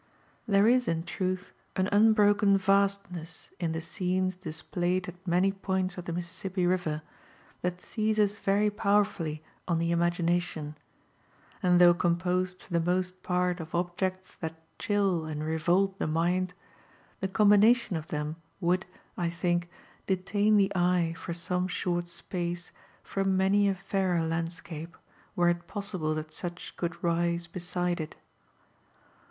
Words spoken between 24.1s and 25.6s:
landscape, were